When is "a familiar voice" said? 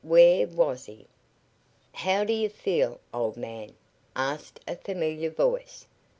4.67-5.85